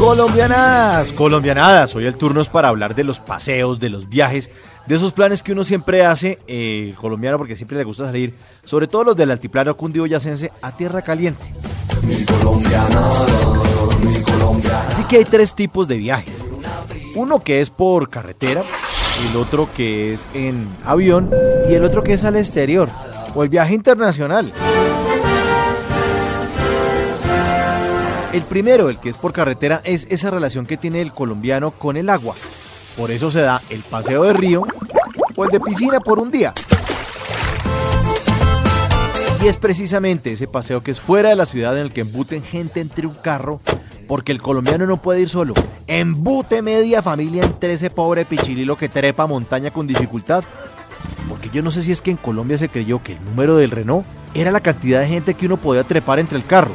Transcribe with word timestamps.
Colombianadas, 0.00 1.12
colombianadas, 1.12 1.94
hoy 1.94 2.06
el 2.06 2.16
turno 2.16 2.40
es 2.40 2.48
para 2.48 2.68
hablar 2.68 2.94
de 2.94 3.04
los 3.04 3.20
paseos, 3.20 3.78
de 3.78 3.90
los 3.90 4.08
viajes, 4.08 4.50
de 4.86 4.94
esos 4.94 5.12
planes 5.12 5.42
que 5.42 5.52
uno 5.52 5.62
siempre 5.62 6.06
hace, 6.06 6.38
eh, 6.46 6.94
colombiano 6.98 7.36
porque 7.36 7.54
siempre 7.54 7.76
le 7.76 7.84
gusta 7.84 8.06
salir, 8.06 8.34
sobre 8.64 8.86
todo 8.86 9.04
los 9.04 9.16
del 9.16 9.30
altiplano 9.30 9.76
cundiboyacense, 9.76 10.52
a 10.62 10.72
tierra 10.72 11.02
caliente. 11.02 11.52
Así 14.88 15.04
que 15.04 15.18
hay 15.18 15.24
tres 15.26 15.54
tipos 15.54 15.86
de 15.86 15.98
viajes. 15.98 16.46
Uno 17.14 17.40
que 17.40 17.60
es 17.60 17.68
por 17.68 18.08
carretera, 18.08 18.64
el 19.30 19.36
otro 19.36 19.68
que 19.76 20.14
es 20.14 20.26
en 20.32 20.66
avión 20.82 21.30
y 21.68 21.74
el 21.74 21.84
otro 21.84 22.02
que 22.02 22.14
es 22.14 22.24
al 22.24 22.36
exterior, 22.36 22.88
o 23.34 23.42
el 23.42 23.50
viaje 23.50 23.74
internacional. 23.74 24.52
El 28.32 28.42
primero, 28.42 28.88
el 28.88 29.00
que 29.00 29.08
es 29.08 29.16
por 29.16 29.32
carretera, 29.32 29.80
es 29.82 30.06
esa 30.08 30.30
relación 30.30 30.64
que 30.64 30.76
tiene 30.76 31.00
el 31.00 31.12
colombiano 31.12 31.72
con 31.72 31.96
el 31.96 32.08
agua. 32.08 32.36
Por 32.96 33.10
eso 33.10 33.28
se 33.28 33.40
da 33.40 33.60
el 33.70 33.80
paseo 33.80 34.22
de 34.22 34.32
río 34.32 34.62
o 35.34 35.44
el 35.44 35.50
de 35.50 35.58
piscina 35.58 35.98
por 35.98 36.20
un 36.20 36.30
día. 36.30 36.54
Y 39.42 39.48
es 39.48 39.56
precisamente 39.56 40.32
ese 40.32 40.46
paseo 40.46 40.80
que 40.80 40.92
es 40.92 41.00
fuera 41.00 41.30
de 41.30 41.34
la 41.34 41.44
ciudad 41.44 41.76
en 41.76 41.82
el 41.82 41.92
que 41.92 42.02
embuten 42.02 42.44
gente 42.44 42.80
entre 42.80 43.08
un 43.08 43.14
carro, 43.14 43.58
porque 44.06 44.30
el 44.30 44.40
colombiano 44.40 44.86
no 44.86 45.02
puede 45.02 45.22
ir 45.22 45.28
solo. 45.28 45.54
Embute 45.88 46.62
media 46.62 47.02
familia 47.02 47.42
entre 47.42 47.72
ese 47.72 47.90
pobre 47.90 48.24
pichililo 48.24 48.76
que 48.76 48.88
trepa 48.88 49.26
montaña 49.26 49.72
con 49.72 49.88
dificultad. 49.88 50.44
Porque 51.28 51.50
yo 51.50 51.62
no 51.62 51.72
sé 51.72 51.82
si 51.82 51.90
es 51.90 52.00
que 52.00 52.12
en 52.12 52.16
Colombia 52.16 52.58
se 52.58 52.68
creyó 52.68 53.02
que 53.02 53.14
el 53.14 53.24
número 53.24 53.56
del 53.56 53.72
Renault 53.72 54.06
era 54.34 54.52
la 54.52 54.60
cantidad 54.60 55.00
de 55.00 55.08
gente 55.08 55.34
que 55.34 55.46
uno 55.46 55.56
podía 55.56 55.82
trepar 55.82 56.20
entre 56.20 56.38
el 56.38 56.44
carro. 56.44 56.74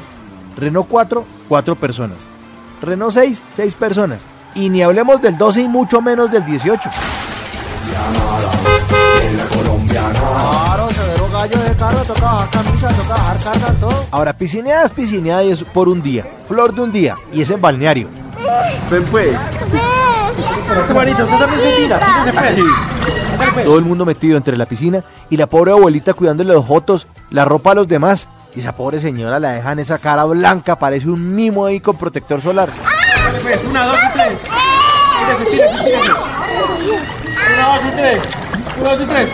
Renault 0.58 0.88
4, 0.90 1.26
4 1.48 1.76
personas. 1.76 2.28
Renault 2.82 3.14
6, 3.14 3.44
6 3.52 3.76
personas. 3.76 4.26
Y 4.54 4.70
ni 4.70 4.82
hablemos 4.82 5.22
del 5.22 5.38
12 5.38 5.62
y 5.62 5.68
mucho 5.68 6.02
menos 6.02 6.32
del 6.32 6.46
18. 6.46 6.90
Ahora, 14.12 14.34
piscineadas, 14.34 14.92
piscineadas 14.92 15.46
es 15.46 15.64
por 15.64 15.90
un 15.90 16.02
día. 16.02 16.26
Flor 16.48 16.74
de 16.74 16.82
un 16.82 16.92
día. 16.92 17.16
Y 17.32 17.42
es 17.42 17.52
en 17.52 17.62
balneario. 17.62 18.08
Ven 18.90 19.04
pues. 19.06 19.36
Pues. 23.54 23.66
Todo 23.66 23.78
el 23.78 23.86
mundo 23.86 24.06
metido 24.06 24.38
entre 24.38 24.58
la 24.58 24.66
piscina 24.66 25.04
y 25.30 25.38
la 25.38 25.48
pobre 25.48 25.72
abuelita 25.72 26.14
cuidándole 26.14 26.54
los 26.54 26.66
jotos, 26.66 27.08
la 27.30 27.46
ropa 27.46 27.72
a 27.72 27.76
los 27.76 27.88
demás. 27.88 28.28
Y 28.56 28.60
esa 28.60 28.74
pobre 28.74 29.02
señora 29.02 29.38
la 29.40 29.52
dejan 29.52 29.80
esa 29.80 29.98
cara 29.98 30.24
blanca, 30.24 30.80
parece 30.80 31.10
un 31.10 31.36
mimo 31.36 31.66
ahí 31.66 31.82
con 31.82 31.98
protector 31.98 32.40
solar. 32.40 32.70
Dale, 32.70 33.40
pues, 33.40 33.60
una, 33.66 33.86
dos 33.88 33.98
y 33.98 34.14
tres. 34.14 34.40
Tírese, 35.20 35.46
tírese, 35.52 35.84
tírese. 35.84 36.12
Una, 37.54 37.76
dos 37.76 37.86
y 37.86 37.96
tres. 37.98 38.22
Una, 38.80 38.90
dos 38.92 39.02
y 39.02 39.06
tres. 39.06 39.30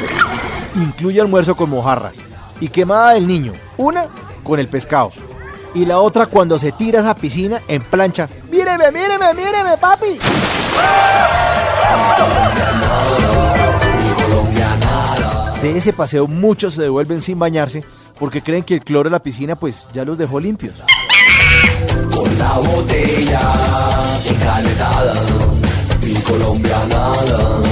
Incluye 0.76 1.22
almuerzo 1.22 1.56
con 1.56 1.70
mojarra 1.70 2.12
y 2.60 2.68
quemada 2.70 3.14
del 3.14 3.28
niño. 3.28 3.54
Una 3.78 4.06
con 4.44 4.60
el 4.60 4.68
pescado. 4.68 5.12
Y 5.76 5.86
la 5.86 6.00
otra 6.00 6.26
cuando 6.26 6.58
se 6.58 6.72
tira 6.72 7.00
a 7.00 7.02
esa 7.04 7.16
piscina 7.16 7.62
en 7.68 7.84
plancha. 7.84 8.28
¡Míreme, 8.50 8.92
míreme, 8.92 9.34
míreme, 9.36 9.78
papi! 9.78 10.20
De 15.62 15.78
ese 15.78 15.94
paseo 15.94 16.28
muchos 16.28 16.74
se 16.74 16.82
devuelven 16.82 17.22
sin 17.22 17.38
bañarse 17.38 17.86
porque 18.22 18.44
creen 18.44 18.64
que 18.64 18.76
el 18.76 18.84
cloro 18.84 19.10
de 19.10 19.14
la 19.14 19.24
piscina 19.24 19.56
pues 19.56 19.88
ya 19.94 20.06
los 20.06 20.16
dejó 20.16 20.40
limpios. 20.40 20.76
Con 22.14 22.38
la 22.38 22.54
botella 22.54 23.42
encalentada, 24.24 25.14
mi 26.04 26.14
colombianada. 26.22 27.64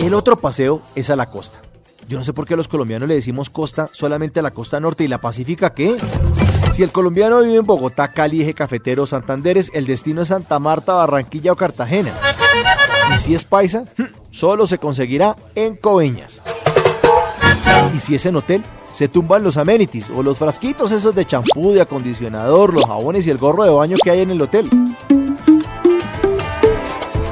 El 0.00 0.14
otro 0.14 0.34
paseo 0.34 0.82
es 0.96 1.10
a 1.10 1.16
la 1.16 1.30
costa. 1.30 1.60
Yo 2.08 2.18
no 2.18 2.24
sé 2.24 2.32
por 2.32 2.44
qué 2.44 2.54
a 2.54 2.56
los 2.56 2.66
colombianos 2.66 3.08
le 3.08 3.14
decimos 3.14 3.50
costa 3.50 3.88
solamente 3.92 4.40
a 4.40 4.42
la 4.42 4.50
costa 4.50 4.80
norte 4.80 5.04
y 5.04 5.08
la 5.08 5.20
pacífica, 5.20 5.74
¿qué? 5.74 5.96
Si 6.72 6.82
el 6.82 6.90
colombiano 6.90 7.40
vive 7.42 7.54
en 7.54 7.64
Bogotá, 7.64 8.08
Cali, 8.08 8.42
Eje 8.42 8.52
Cafetero, 8.52 9.06
Santanderes, 9.06 9.70
el 9.74 9.86
destino 9.86 10.22
es 10.22 10.28
Santa 10.28 10.58
Marta, 10.58 10.94
Barranquilla 10.94 11.52
o 11.52 11.56
Cartagena. 11.56 12.12
Y 13.14 13.18
si 13.18 13.36
es 13.36 13.44
paisa, 13.44 13.84
solo 14.32 14.66
se 14.66 14.78
conseguirá 14.78 15.36
en 15.54 15.76
Coveñas. 15.76 16.42
Y 17.94 18.00
si 18.00 18.16
es 18.16 18.26
en 18.26 18.34
hotel, 18.34 18.64
se 18.94 19.08
tumban 19.08 19.42
los 19.42 19.56
amenities 19.56 20.08
o 20.08 20.22
los 20.22 20.38
frasquitos 20.38 20.92
esos 20.92 21.14
de 21.16 21.24
champú, 21.24 21.72
de 21.72 21.80
acondicionador, 21.80 22.72
los 22.72 22.84
jabones 22.84 23.26
y 23.26 23.30
el 23.30 23.38
gorro 23.38 23.64
de 23.64 23.70
baño 23.70 23.96
que 24.02 24.10
hay 24.10 24.20
en 24.20 24.30
el 24.30 24.40
hotel. 24.40 24.70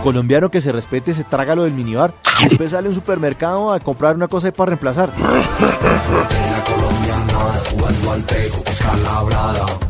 Colombiano 0.03 0.51
que 0.51 0.61
se 0.61 0.73
respete 0.73 1.15
se 1.15 1.23
traga 1.23 1.55
lo 1.55 1.63
del 1.63 1.73
minibar 1.73 2.13
y 2.41 2.49
después 2.49 2.73
sale 2.73 2.89
a 2.89 2.91
un 2.91 2.95
supermercado 2.97 3.73
a 3.73 3.79
comprar 3.79 4.17
una 4.17 4.27
cosa 4.27 4.51
para 4.51 4.71
reemplazar. 4.71 5.11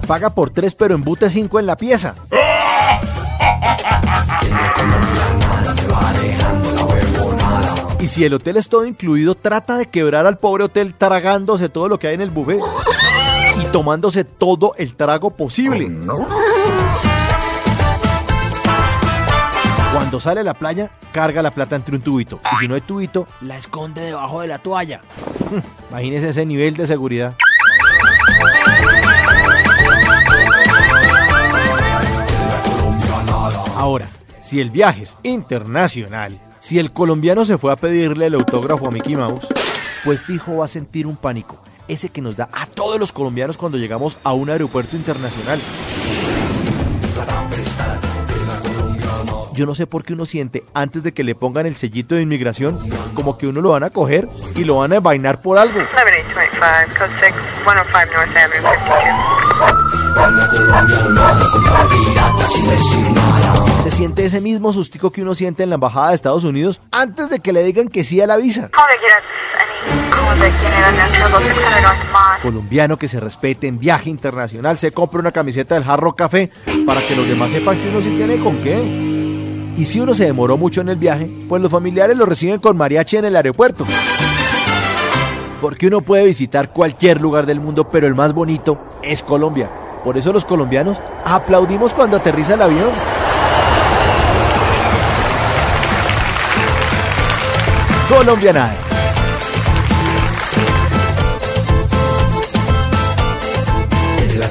Paga 0.06 0.28
por 0.28 0.50
tres 0.50 0.75
pero 0.75 0.94
embute 0.94 1.31
cinco 1.31 1.59
en 1.59 1.65
la 1.65 1.77
pieza. 1.77 2.15
Y 8.03 8.09
si 8.09 8.25
el 8.25 8.35
hotel 8.35 8.57
es 8.57 8.69
todo 8.69 8.85
incluido, 8.85 9.37
trata 9.37 9.77
de 9.77 9.87
quebrar 9.87 10.27
al 10.27 10.37
pobre 10.37 10.65
hotel 10.65 10.93
tragándose 10.93 11.69
todo 11.69 11.87
lo 11.87 12.01
que 12.01 12.09
hay 12.09 12.15
en 12.17 12.21
el 12.21 12.31
buffet 12.31 12.59
y 13.63 13.65
tomándose 13.67 14.25
todo 14.25 14.75
el 14.77 14.97
trago 14.97 15.31
posible. 15.31 15.89
Cuando 19.93 20.19
sale 20.19 20.41
a 20.41 20.43
la 20.43 20.55
playa, 20.55 20.91
carga 21.12 21.43
la 21.43 21.53
plata 21.53 21.77
entre 21.77 21.95
un 21.95 22.03
tubito. 22.03 22.41
Y 22.53 22.57
si 22.57 22.67
no 22.67 22.75
hay 22.75 22.81
tubito, 22.81 23.29
la 23.41 23.57
esconde 23.57 24.01
debajo 24.01 24.41
de 24.41 24.49
la 24.49 24.59
toalla. 24.59 25.01
Imagínese 25.91 26.31
ese 26.31 26.45
nivel 26.45 26.75
de 26.75 26.89
seguridad. 26.89 27.37
Ahora, 33.76 34.09
si 34.41 34.61
el 34.61 34.71
viaje 34.71 35.05
es 35.05 35.17
internacional, 35.23 36.41
si 36.62 36.79
el 36.79 36.93
colombiano 36.93 37.44
se 37.44 37.59
fue 37.59 37.73
a 37.73 37.76
pedirle 37.76 38.26
el 38.26 38.35
autógrafo 38.35 38.87
a 38.87 38.91
Mickey 38.93 39.17
Mouse, 39.17 39.49
pues 40.05 40.20
fijo 40.20 40.59
va 40.59 40.67
a 40.67 40.69
sentir 40.69 41.09
un 41.09 41.17
pánico. 41.17 41.59
Ese 41.88 42.09
que 42.09 42.23
nos 42.23 42.37
da 42.37 42.49
a 42.53 42.67
todos 42.67 43.00
los 43.00 43.12
colombianos 43.12 43.59
cuando 43.59 43.79
llegamos 43.79 44.17
a 44.23 44.32
un 44.32 44.49
aeropuerto 44.49 44.97
internacional. 44.97 45.61
Yo 49.55 49.67
no 49.67 49.75
sé 49.75 49.87
por 49.87 50.05
qué 50.05 50.12
uno 50.14 50.25
siente 50.25 50.64
antes 50.73 51.03
de 51.03 51.12
que 51.12 51.25
le 51.25 51.35
pongan 51.35 51.67
el 51.67 51.76
sellito 51.76 52.14
de 52.14 52.23
inmigración 52.23 52.79
como 53.14 53.37
que 53.37 53.49
uno 53.49 53.61
lo 53.61 53.70
van 53.70 53.82
a 53.82 53.91
coger 53.91 54.29
y 54.55 54.64
lo 54.64 54.76
van 54.76 54.93
a 54.93 55.00
vainar 55.00 55.43
por 55.43 55.59
algo. 55.59 55.81
7825, 64.02 64.10
code 64.10 64.10
6, 64.10 64.10
105 64.10 64.10
North 64.10 64.10
Avenue, 64.10 64.10
52. 64.10 64.10
contra 64.10 64.10
piratas 64.10 64.10
sin 64.10 64.10
decir 64.10 64.10
nada. 64.10 64.10
Se 64.10 64.10
siente 64.10 64.25
ese 64.25 64.40
mismo 64.40 64.72
sustico 64.72 65.10
que 65.10 65.22
uno 65.22 65.34
siente 65.34 65.62
en 65.62 65.70
la 65.70 65.75
embajada 65.76 66.08
de 66.08 66.14
Estados 66.14 66.44
Unidos 66.44 66.81
antes 66.90 67.31
de 67.31 67.40
que 67.40 67.52
le 67.52 67.64
digan 67.64 67.88
que 67.88 68.04
sí 68.04 68.20
a 68.20 68.26
la 68.26 68.37
visa. 68.37 68.70
Colombiano 72.43 72.96
que 72.96 73.08
se 73.08 73.20
respete 73.20 73.66
en 73.69 73.78
viaje 73.78 74.10
internacional 74.10 74.78
se 74.78 74.93
compra 74.93 75.20
una 75.20 75.32
camiseta 75.32 75.75
del 75.75 75.84
Jarro 75.84 76.14
Café 76.14 76.50
para 76.87 77.06
que 77.06 77.14
los 77.14 77.26
demás 77.26 77.50
sepan 77.52 77.81
que 77.81 77.88
uno 77.88 78.00
sí 78.00 78.10
tiene 78.10 78.38
con 78.38 78.60
qué. 78.60 78.81
Y 79.76 79.84
si 79.87 80.00
uno 80.00 80.14
se 80.14 80.25
demoró 80.25 80.58
mucho 80.58 80.81
en 80.81 80.88
el 80.88 80.96
viaje, 80.96 81.31
pues 81.49 81.62
los 81.62 81.70
familiares 81.70 82.16
lo 82.16 82.26
reciben 82.26 82.60
con 82.60 82.76
mariachi 82.76 83.16
en 83.16 83.25
el 83.25 83.37
aeropuerto. 83.37 83.87
Porque 85.60 85.87
uno 85.87 86.00
puede 86.00 86.25
visitar 86.26 86.72
cualquier 86.72 87.20
lugar 87.20 87.46
del 87.46 87.60
mundo, 87.60 87.88
pero 87.88 88.06
el 88.06 88.14
más 88.14 88.34
bonito 88.34 88.78
es 89.02 89.22
Colombia. 89.22 89.70
Por 90.04 90.19
eso 90.19 90.32
los 90.32 90.44
colombianos 90.44 90.99
aplaudimos 91.25 91.94
cuando 91.94 92.16
aterriza 92.16 92.54
el 92.54 92.62
avión. 92.62 92.90
Colombiana. 98.12 98.70
Viene 104.19 104.35
la 104.38 104.49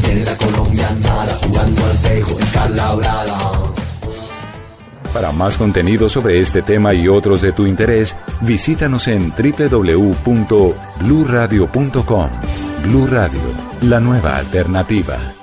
viene 0.00 0.24
la 0.24 0.36
colombianada, 0.36 1.34
jugando 1.42 1.84
al 1.84 1.98
tejo. 1.98 2.38
Para 5.12 5.32
más 5.32 5.56
contenido 5.56 6.08
sobre 6.08 6.38
este 6.38 6.62
tema 6.62 6.94
y 6.94 7.08
otros 7.08 7.42
de 7.42 7.50
tu 7.50 7.66
interés, 7.66 8.16
visítanos 8.40 9.08
en 9.08 9.32
www.bluradio.com. 9.32 12.30
Blu 12.84 13.08
Radio, 13.08 13.40
la 13.82 13.98
nueva 13.98 14.36
alternativa. 14.36 15.37